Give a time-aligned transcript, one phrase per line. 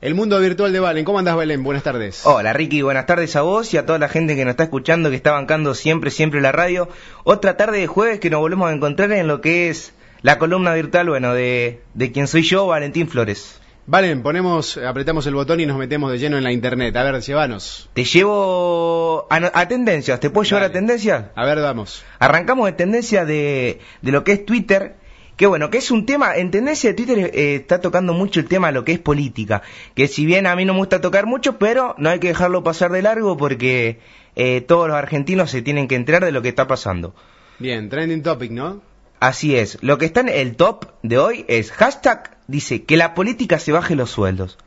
[0.00, 1.04] El mundo virtual de Valen.
[1.04, 1.64] ¿Cómo andás, Belén?
[1.64, 2.24] Buenas tardes.
[2.24, 2.82] Hola, Ricky.
[2.82, 5.32] Buenas tardes a vos y a toda la gente que nos está escuchando, que está
[5.32, 6.88] bancando siempre, siempre la radio.
[7.24, 9.92] Otra tarde de jueves que nos volvemos a encontrar en lo que es
[10.22, 13.60] la columna virtual, bueno, de, de quien soy yo, Valentín Flores.
[13.86, 16.94] Valen, ponemos, apretamos el botón y nos metemos de lleno en la internet.
[16.94, 17.90] A ver, llévanos.
[17.94, 20.20] Te llevo a, a tendencias.
[20.20, 20.70] ¿Te puedo llevar Dale.
[20.70, 21.24] a tendencias?
[21.34, 22.04] A ver, vamos.
[22.20, 24.94] Arrancamos de tendencia de, de lo que es Twitter,
[25.38, 28.46] que bueno, que es un tema, en tendencia de Twitter eh, está tocando mucho el
[28.46, 29.62] tema de lo que es política,
[29.94, 32.64] que si bien a mí no me gusta tocar mucho, pero no hay que dejarlo
[32.64, 34.00] pasar de largo porque
[34.34, 37.14] eh, todos los argentinos se tienen que enterar de lo que está pasando.
[37.60, 38.82] Bien, trending topic, ¿no?
[39.20, 43.14] Así es, lo que está en el top de hoy es hashtag, dice, que la
[43.14, 44.58] política se baje los sueldos.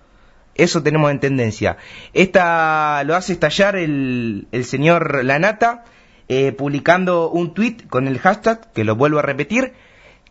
[0.55, 1.77] Eso tenemos en tendencia.
[2.13, 5.83] Esta lo hace estallar el, el señor Lanata,
[6.29, 9.73] eh, publicando un tweet con el hashtag, que lo vuelvo a repetir,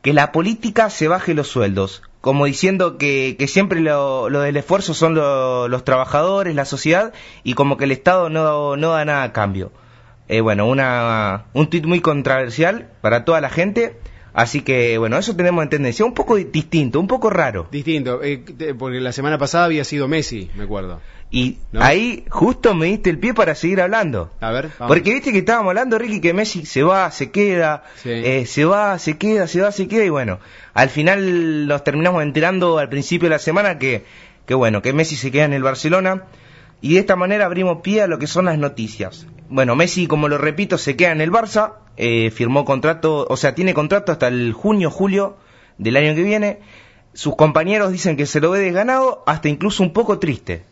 [0.03, 2.03] que la política se baje los sueldos.
[2.21, 7.13] Como diciendo que, que siempre lo, lo del esfuerzo son lo- los trabajadores, la sociedad,
[7.45, 9.73] y como que el Estado no, no da nada a cambio.
[10.29, 13.99] Eh, bueno, una, un tweet muy controversial para toda la gente.
[14.33, 16.05] Así que, bueno, eso tenemos en tendencia.
[16.05, 17.67] Un poco distinto, un poco raro.
[17.71, 18.43] Distinto, eh,
[18.79, 21.01] porque la semana pasada había sido Messi, me acuerdo.
[21.33, 21.81] Y ¿No?
[21.83, 24.33] ahí justo me diste el pie para seguir hablando.
[24.41, 24.95] A ver, vamos.
[24.97, 28.11] Porque viste que estábamos hablando, Ricky, que Messi se va, se queda, Sí.
[28.11, 30.41] eh, se va, se queda, se va, se queda, y bueno,
[30.75, 34.05] al final nos terminamos enterando al principio de la semana que,
[34.47, 36.25] que bueno, que Messi se queda en el Barcelona,
[36.81, 39.27] y de esta manera abrimos pie a lo que son las noticias.
[39.51, 43.53] Bueno, Messi, como lo repito, se queda en el Barça, eh, firmó contrato, o sea,
[43.57, 45.39] tiene contrato hasta el junio, julio
[45.77, 46.61] del año que viene.
[47.15, 50.63] Sus compañeros dicen que se lo ve desganado, hasta incluso un poco triste.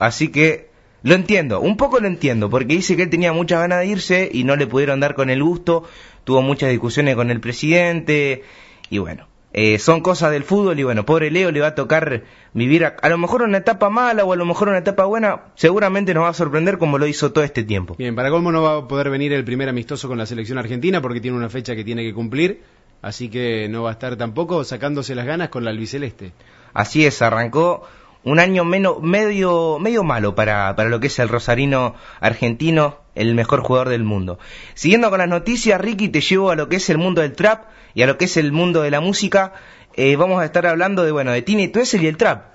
[0.00, 0.70] Así que
[1.04, 4.28] lo entiendo, un poco lo entiendo, porque dice que él tenía muchas ganas de irse
[4.32, 5.84] y no le pudieron dar con el gusto,
[6.24, 8.42] tuvo muchas discusiones con el presidente
[8.90, 9.28] y bueno,
[9.58, 12.88] eh, son cosas del fútbol y bueno, pobre Leo le va a tocar vivir a,
[13.00, 16.24] a lo mejor una etapa mala o a lo mejor una etapa buena, seguramente nos
[16.24, 17.94] va a sorprender como lo hizo todo este tiempo.
[17.96, 21.00] Bien, para colmo no va a poder venir el primer amistoso con la selección argentina
[21.00, 22.64] porque tiene una fecha que tiene que cumplir,
[23.00, 26.34] así que no va a estar tampoco sacándose las ganas con la albiceleste.
[26.74, 27.88] Así es, arrancó
[28.26, 33.34] un año menos, medio, medio malo para, para lo que es el rosarino argentino, el
[33.34, 34.38] mejor jugador del mundo.
[34.74, 37.66] Siguiendo con las noticias, Ricky, te llevo a lo que es el mundo del trap
[37.94, 39.52] y a lo que es el mundo de la música.
[39.94, 42.46] Eh, vamos a estar hablando de, bueno, de Tini Tuesel y el trap.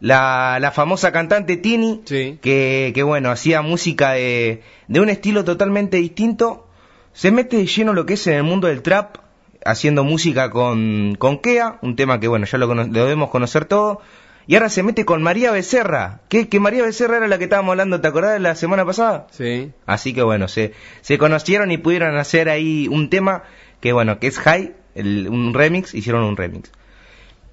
[0.00, 2.38] La, la famosa cantante Tini, Sí.
[2.40, 6.68] que, que bueno, hacía música de, de un estilo totalmente distinto,
[7.12, 9.16] se mete de lleno lo que es en el mundo del trap,
[9.64, 14.00] haciendo música con, con Kea, un tema que bueno, ya lo, lo debemos conocer todo,
[14.48, 17.70] y ahora se mete con María Becerra, que, que María Becerra era la que estábamos
[17.72, 19.28] hablando, ¿te acordás de la semana pasada?
[19.30, 19.70] Sí.
[19.86, 20.72] Así que bueno, se,
[21.02, 23.44] se conocieron y pudieron hacer ahí un tema
[23.80, 26.72] que bueno, que es High, el- un remix, hicieron un remix.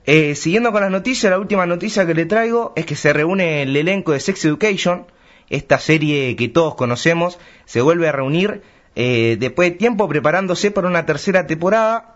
[0.08, 3.64] Eh, siguiendo con las noticias, la última noticia que le traigo es que se reúne
[3.64, 5.06] el elenco de Sex Education,
[5.50, 8.62] esta serie que todos conocemos, se vuelve a reunir
[8.96, 12.15] eh, después de tiempo preparándose para una tercera temporada,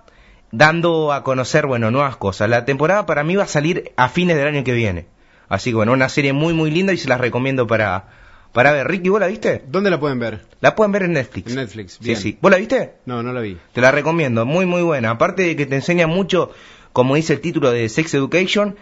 [0.51, 2.49] dando a conocer, bueno, nuevas cosas.
[2.49, 5.05] La temporada para mí va a salir a fines del año que viene.
[5.47, 8.05] Así que bueno, una serie muy muy linda y se las recomiendo para,
[8.53, 8.87] para ver.
[8.87, 9.63] Ricky, ¿vos la viste?
[9.67, 10.45] ¿Dónde la pueden ver?
[10.61, 11.49] La pueden ver en Netflix.
[11.49, 12.17] En Netflix, Sí, bien.
[12.17, 12.37] sí.
[12.41, 12.93] ¿Vos la viste?
[13.05, 13.57] No, no la vi.
[13.73, 15.11] Te la recomiendo, muy muy buena.
[15.11, 16.51] Aparte de que te enseña mucho,
[16.93, 18.75] como dice el título de Sex Education,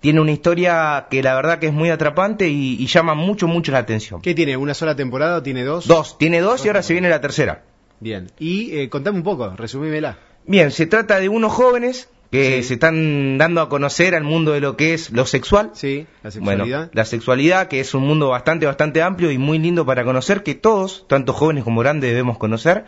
[0.00, 3.70] tiene una historia que la verdad que es muy atrapante y, y llama mucho mucho
[3.72, 4.20] la atención.
[4.22, 4.56] ¿Qué tiene?
[4.56, 5.86] ¿Una sola temporada o tiene dos?
[5.86, 7.62] Dos, tiene dos y ahora se viene la tercera.
[8.00, 8.28] Bien.
[8.38, 10.16] Y eh, contame un poco, resumímela.
[10.48, 12.68] Bien, se trata de unos jóvenes que Sí.
[12.68, 15.70] se están dando a conocer al mundo de lo que es lo sexual.
[15.74, 16.90] Sí, la Bueno, sexualidad.
[16.92, 20.54] la sexualidad, que es un mundo bastante, bastante amplio y muy lindo para conocer, que
[20.54, 22.84] todos, tanto jóvenes como grandes, debemos conocer.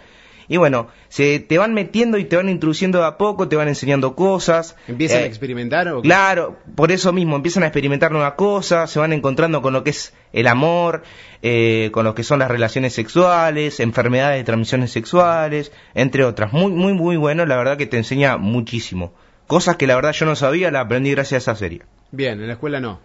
[0.50, 3.68] Y bueno, se te van metiendo y te van introduciendo de a poco, te van
[3.68, 4.74] enseñando cosas.
[4.88, 6.08] ¿Empiezan Eh, a experimentar o qué?
[6.08, 9.90] Claro, por eso mismo empiezan a experimentar nuevas cosas, se van encontrando con lo que
[9.90, 11.04] es el amor,
[11.42, 16.52] eh, con lo que son las relaciones sexuales, enfermedades de transmisiones sexuales, entre otras.
[16.52, 19.12] Muy, muy, muy bueno, la verdad que te enseña muchísimo.
[19.46, 21.82] Cosas que la verdad yo no sabía, la aprendí gracias a esa serie.
[22.10, 22.98] Bien, en la escuela no.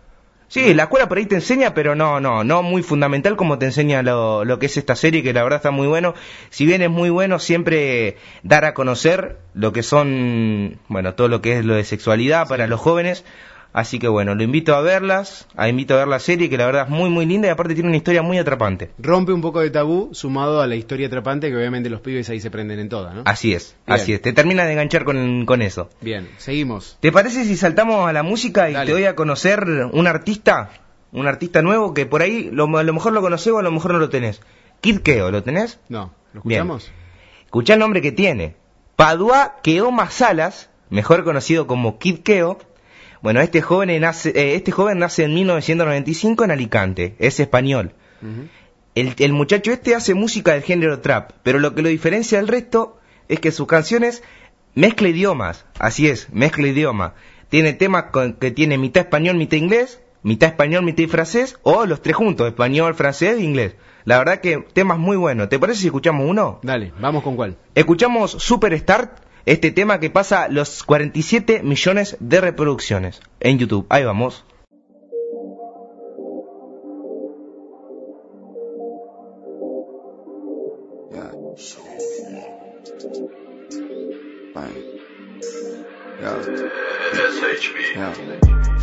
[0.48, 3.66] Sí, la escuela por ahí te enseña, pero no, no, no muy fundamental como te
[3.66, 6.14] enseña lo, lo que es esta serie, que la verdad está muy bueno.
[6.50, 11.42] Si bien es muy bueno siempre dar a conocer lo que son, bueno, todo lo
[11.42, 13.26] que es lo de sexualidad para los jóvenes.
[13.78, 16.66] Así que bueno, lo invito a verlas, a invito a ver la serie, que la
[16.66, 18.92] verdad es muy, muy linda y aparte tiene una historia muy atrapante.
[18.98, 22.40] Rompe un poco de tabú sumado a la historia atrapante que obviamente los pibes ahí
[22.40, 23.24] se prenden en toda, ¿no?
[23.26, 24.00] Así es, Bien.
[24.00, 24.22] así es.
[24.22, 25.90] Te termina de enganchar con, con eso.
[26.00, 26.98] Bien, seguimos.
[27.02, 28.86] ¿Te parece si saltamos a la música y Dale.
[28.86, 30.70] te doy a conocer un artista?
[31.12, 33.72] Un artista nuevo que por ahí lo- a lo mejor lo conocés o a lo
[33.72, 34.40] mejor no lo tenés.
[34.80, 35.80] Kid Keo, ¿lo tenés?
[35.90, 36.62] No, ¿lo Bien.
[36.62, 36.92] escuchamos?
[37.44, 38.56] Escuchá el nombre que tiene.
[38.96, 42.58] Padua Keoma Salas, mejor conocido como Kid Keo.
[43.26, 47.94] Bueno, este joven nace, eh, este joven nace en 1995 en Alicante, es español.
[48.94, 52.48] el, el muchacho este hace música del género trap, pero lo que lo diferencia del
[52.48, 54.22] resto es que sus canciones
[54.76, 57.16] mezcla idiomas, así es, mezcla idioma.
[57.50, 62.04] Tiene temas con, que tiene mitad español, mitad inglés, mitad español, mitad francés, o los
[62.04, 63.76] tres juntos, español, francés e inglés.
[64.04, 65.50] La verdad que temas muy buenos.
[65.50, 66.60] ¿Te parece si escuchamos uno?
[66.62, 67.58] Dale, vamos con cuál.
[67.74, 73.86] Escuchamos Superstar, este tema que pasa los 47 millones de reproducciones en YouTube.
[73.90, 74.44] Ahí vamos.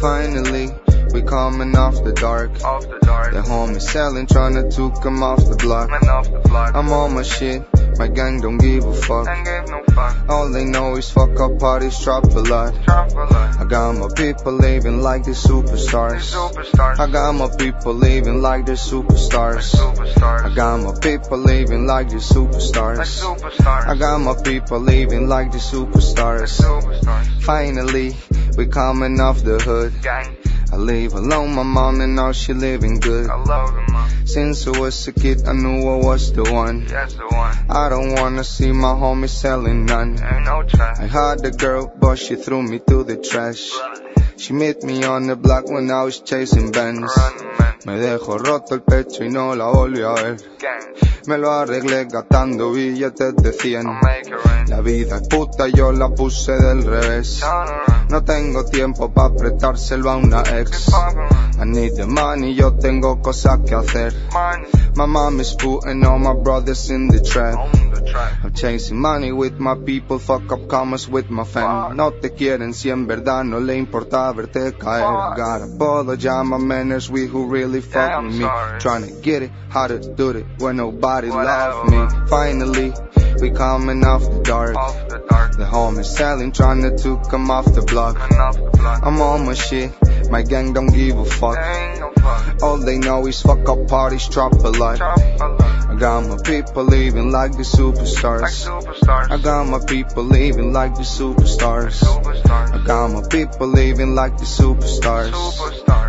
[0.01, 0.69] Finally,
[1.13, 2.51] we coming off the dark.
[2.65, 3.33] Off the dark.
[3.33, 4.69] The homies selling, trying to
[5.49, 5.91] the block.
[5.91, 6.75] Off the block.
[6.75, 7.63] I'm on my shit.
[7.99, 9.27] My gang don't give a fuck.
[9.27, 10.29] No fuck.
[10.29, 12.75] All they know is fuck up parties, drop a lot.
[12.85, 13.61] Drop a lot.
[13.61, 16.33] I got my people living like they're superstars.
[16.33, 16.99] superstars.
[16.99, 19.75] I got my people living like they're superstars.
[19.75, 20.45] superstars.
[20.45, 23.23] I got my people living like they're superstars.
[23.23, 23.87] Superstars.
[23.89, 26.61] I got my people living like they're superstars.
[26.61, 27.43] Superstars.
[27.43, 28.17] Finally,
[28.57, 29.93] we coming off the hood.
[30.03, 30.37] Gang.
[30.73, 33.29] I leave alone my mom and now she living good.
[33.29, 34.09] I love her, mom.
[34.25, 36.87] Since I was a kid, I knew I was the one.
[36.87, 37.55] That's the one.
[37.69, 40.13] I don't wanna see my homies selling none.
[40.13, 40.99] Ain't no trash.
[40.99, 43.71] I had a girl, but she threw me to the trash.
[44.37, 47.13] She met me on the block when I was chasing bands.
[47.85, 50.37] Me dejó roto el pecho y no la volví a ver.
[51.27, 53.87] Me lo arreglé gastando billetes de 100.
[54.69, 57.43] La vida es puta, yo la puse del revés.
[58.09, 60.89] No tengo tiempo para prestárselo a una ex.
[61.61, 64.15] I need the money, yo tengo cosas que hacer.
[64.95, 67.57] My mom is putting all my brothers in the trap.
[68.43, 71.97] I'm chasing money with my people, fuck up commas with my fam.
[71.97, 75.35] No te quieren si en verdad no le importa caer.
[75.37, 78.47] Gotta apologize, my manners, we who really fuck with me.
[78.81, 82.27] Trying to get it, how to do it when nobody love me.
[82.29, 82.93] Finally,
[83.41, 84.75] we coming off the dark.
[85.57, 88.17] The home is selling, trying to come off the block.
[89.03, 89.91] I'm on my shit,
[90.31, 91.59] my gang don't give a fuck.
[92.63, 95.01] All they know is fuck up parties, drop a lot.
[95.93, 98.67] I got my people living like the superstars.
[99.31, 102.03] I got my people living like the superstars.
[102.73, 105.35] I got my people living like the superstars.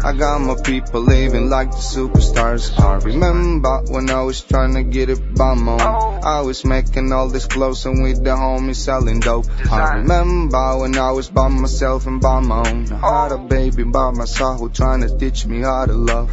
[0.06, 2.80] I got my people living like the superstars.
[2.80, 6.24] I remember when I was trying to get it by my own.
[6.24, 9.47] I was making all this clothes and with the homies selling dope.
[9.69, 12.91] I remember when I was by myself and by my own.
[12.91, 16.31] I had a baby by my side who trying to teach me how to love.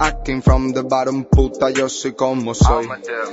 [0.00, 2.88] I came from the bottom, puta, yo soy como soy.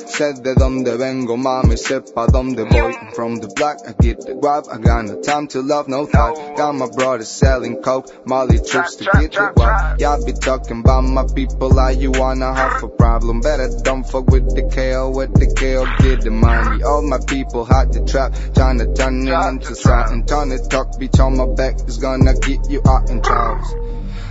[0.07, 2.94] Sé de dónde vengo, mami, sé pa' dónde voy.
[3.13, 6.57] From the block, I get the guap, I got no time to love, no thought.
[6.57, 10.00] Got my brother selling coke, molly trips to get the guap.
[10.00, 13.41] Y'all be talking about my people like you wanna have a problem.
[13.41, 16.83] Better don't fuck with the KO, with the KO, get the money.
[16.83, 20.25] All my people hot the trap, trying to turn it into something.
[20.25, 23.85] Turn it talk, bitch on my back, is gonna get you out in trials.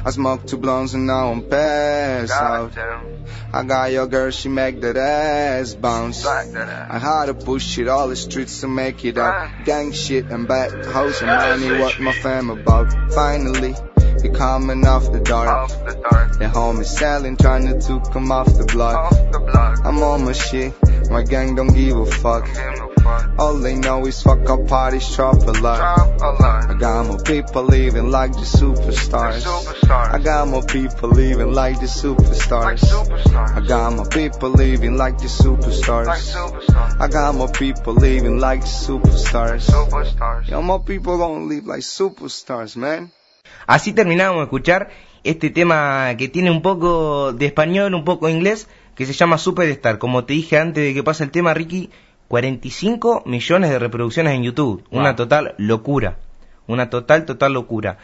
[0.07, 2.77] I smoked two blunts and now I'm passed out.
[3.55, 6.27] I got your girl, she make that ass bounce.
[6.27, 9.65] I had to push it all the streets to make it out.
[9.65, 13.13] Gang shit and bad house and money, what my fam about.
[13.13, 13.75] Finally,
[14.23, 15.71] we coming off the dark.
[15.71, 19.13] The homies selling, trying to come off the block.
[19.85, 20.75] I'm on my shit,
[21.11, 22.94] my gang don't give a fuck.
[23.39, 25.81] All they know is fuck up parties, drop a lot.
[26.71, 29.45] I got more people living like the superstars.
[29.91, 32.83] I got more people living like the superstars.
[33.57, 36.35] I got more people living like the superstars.
[37.01, 39.69] I got more people living like the superstars.
[40.49, 43.11] Yo, more people gonna live like superstars, man.
[43.67, 44.89] Así terminamos de escuchar
[45.25, 49.39] este tema que tiene un poco de español, un poco de inglés, que se llama
[49.39, 49.99] Superstar.
[49.99, 51.91] Como te dije antes de que pase el tema, Ricky,
[52.35, 54.83] 45 millones de reproducciones en YouTube.
[54.91, 56.17] Una total locura.
[56.67, 57.99] Una total, total locura.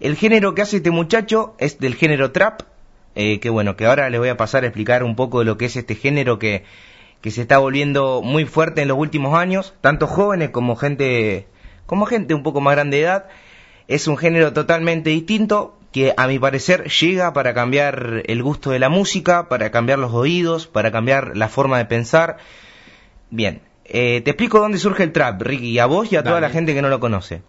[0.00, 2.60] El género que hace este muchacho es del género trap.
[3.14, 5.56] Eh, que bueno, que ahora les voy a pasar a explicar un poco de lo
[5.56, 6.64] que es este género que,
[7.22, 9.72] que se está volviendo muy fuerte en los últimos años.
[9.80, 11.46] Tanto jóvenes como gente,
[11.86, 13.28] como gente un poco más grande de edad.
[13.88, 18.78] Es un género totalmente distinto que a mi parecer llega para cambiar el gusto de
[18.78, 22.36] la música, para cambiar los oídos, para cambiar la forma de pensar.
[23.30, 26.50] Bien, eh, te explico dónde surge el trap, Ricky, a vos y a toda la
[26.50, 27.42] gente que no lo conoce.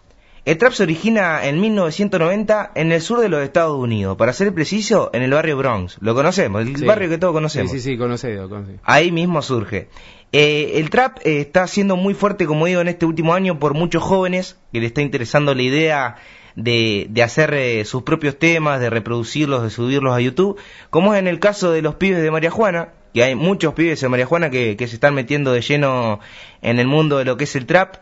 [0.44, 4.52] El trap se origina en 1990 en el sur de los Estados Unidos, para ser
[4.56, 5.98] preciso, en el barrio Bronx.
[6.02, 7.72] Lo conocemos, el barrio que todos conocemos.
[7.72, 8.80] Sí, sí, sí, conocido, conocido.
[8.84, 9.90] Ahí mismo surge.
[10.32, 13.76] Eh, el trap eh, está siendo muy fuerte, como digo, en este último año por
[13.76, 16.16] muchos jóvenes que le está interesando la idea
[16.56, 20.58] de, de hacer eh, sus propios temas, de reproducirlos, de subirlos a YouTube,
[20.90, 24.00] como es en el caso de los pibes de María Juana, que hay muchos pibes
[24.02, 26.20] de María Juana que, que se están metiendo de lleno
[26.62, 27.96] en el mundo de lo que es el trap.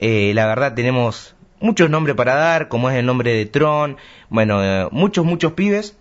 [0.00, 3.96] Eh, la verdad tenemos muchos nombres para dar, como es el nombre de Tron,
[4.28, 5.96] bueno, eh, muchos, muchos pibes.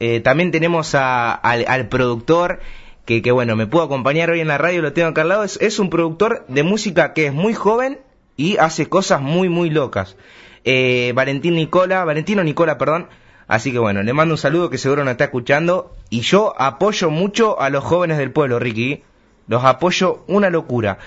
[0.00, 2.60] Eh, también tenemos a- al, al productor
[3.06, 5.44] que, que, bueno, me pudo acompañar hoy en la radio, lo tengo acá al lado.
[5.44, 8.00] Es, es un productor de música que es muy joven
[8.36, 10.16] y hace cosas muy, muy locas.
[10.64, 13.08] Eh, Valentín Nicola, Valentino Nicola, perdón.
[13.48, 15.94] Así que bueno, le mando un saludo que seguro nos está escuchando.
[16.10, 19.02] Y yo apoyo mucho a los jóvenes del pueblo, Ricky.
[19.46, 20.98] Los apoyo una locura.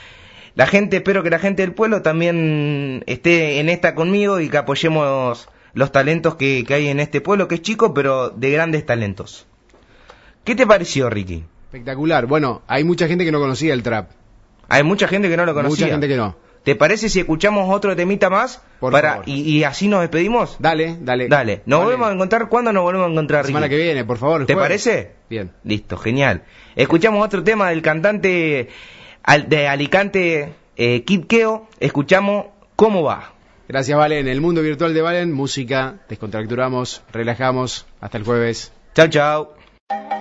[0.55, 4.57] La gente, espero que la gente del pueblo también esté en esta conmigo y que
[4.57, 8.85] apoyemos los talentos que, que hay en este pueblo, que es chico, pero de grandes
[8.85, 9.45] talentos.
[10.43, 11.43] ¿Qué te pareció, Ricky?
[11.65, 12.25] Espectacular.
[12.25, 14.11] Bueno, hay mucha gente que no conocía el trap.
[14.69, 15.85] Hay mucha gente que no lo conocía.
[15.85, 16.35] Mucha gente que no.
[16.69, 18.61] ¿Te parece si escuchamos otro temita más?
[18.79, 19.23] Por para favor.
[19.27, 20.55] y, y así nos despedimos?
[20.59, 21.27] Dale, dale.
[21.27, 21.63] Dale.
[21.65, 21.85] ¿Nos Dale.
[21.85, 22.47] volvemos a encontrar?
[22.47, 23.75] ¿Cuándo nos volvemos a encontrar, La semana Ricky?
[23.77, 24.45] que viene, por favor.
[24.45, 24.67] ¿Te jueves.
[24.69, 25.11] parece?
[25.31, 25.51] Bien.
[25.63, 26.43] Listo, genial.
[26.75, 28.69] Escuchamos otro tema del cantante
[29.47, 31.67] de Alicante, eh, Kid Keo.
[31.79, 32.45] Escuchamos
[32.75, 33.33] ¿Cómo va?
[33.67, 34.27] Gracias, Valen.
[34.27, 37.87] El mundo virtual de Valen, música, descontracturamos, relajamos.
[37.99, 38.71] Hasta el jueves.
[38.93, 40.18] Chao, chao.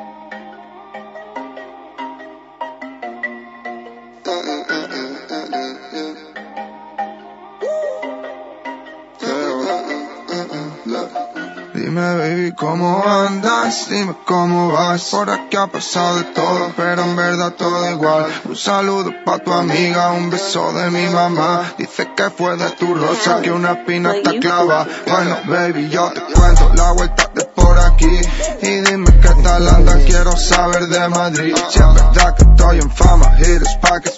[12.52, 15.10] Cómo andas, dime cómo vas.
[15.10, 18.26] Por aquí ha pasado de todo, pero en verdad todo igual.
[18.44, 21.72] Un saludo pa' tu amiga, un beso de mi mamá.
[21.78, 24.86] Dice que fue de tu rosa que una espina te clava.
[25.06, 28.20] Bueno baby yo te cuento la vuelta de por aquí.
[28.62, 31.56] Y dime qué tal anda, quiero saber de Madrid.
[31.70, 34.17] Si es verdad que estoy en fama, hitters pockets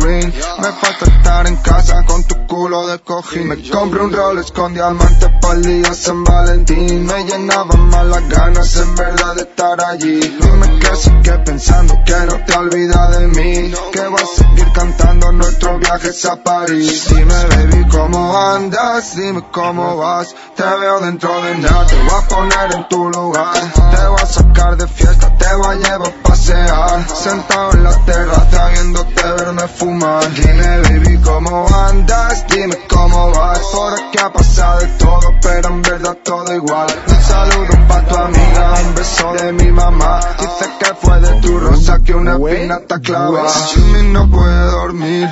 [0.00, 0.32] green.
[0.58, 3.48] Me falta estar en casa con tu culo de cojín.
[3.48, 7.06] Me compré un Rolex con diamantes por día San Valentín.
[7.06, 10.20] Me llenaban más las ganas en verdad de estar allí.
[10.20, 13.74] Dime que sigue pensando que no te olvidas de mí.
[13.92, 17.08] Que vas a seguir cantando nuestros viajes a París.
[17.10, 22.28] Dime baby cómo andas, dime cómo vas Te veo dentro de nada, te voy a
[22.28, 23.54] poner en tu lugar.
[23.54, 27.08] Te voy a sacar de fiesta, te voy a llevar a pasear.
[27.08, 33.92] Sentado en la terraza viéndote verme fumar Dime baby cómo andas, dime cómo vas Por
[33.94, 36.88] aquí ha pasado todo, pero en verdad todo igual.
[37.06, 40.20] Un saludo pa' tu amiga, un beso de mi mamá.
[40.38, 43.48] Dice que fue de tu rosa que una espina te clava.
[43.48, 45.28] Jimmy no puede dormir,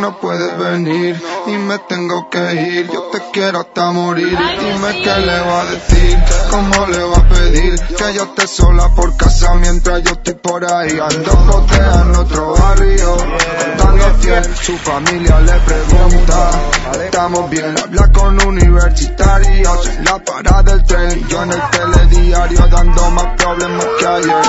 [0.00, 5.02] no puedes venir Y me tengo que ir, yo te quiero hasta morir Y dime
[5.02, 6.18] qué le va a decir,
[6.50, 10.64] cómo le va a pedir Que yo esté sola por casa mientras yo estoy por
[10.64, 16.50] ahí Ando botea en otro barrio, contando fiel Su familia le pregunta,
[17.04, 23.10] estamos bien Habla con universitarios en la parada del tren Yo en el telediario dando
[23.10, 24.42] más problemas que ayer.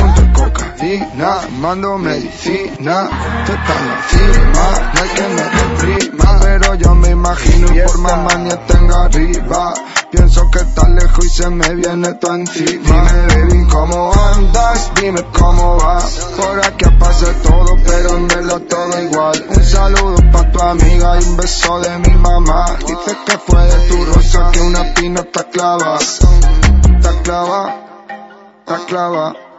[0.00, 3.10] Punto de cocaína, mando medicina
[3.44, 8.18] Te están encima, no hay que me deprima Pero yo me imagino y por más
[8.18, 9.74] manía tenga arriba.
[10.10, 12.68] Pienso que estás lejos y se me viene todo encima.
[12.68, 16.04] Dime baby cómo andas, dime cómo vas
[16.36, 19.46] Por aquí pasa todo pero en verdad todo igual.
[19.48, 22.76] Un saludo pa' tu amiga y un beso de mi mamá.
[22.86, 25.98] Dice que fue de tu rosa que una espina te clava.
[25.98, 27.76] Te clava,
[28.66, 29.51] te clava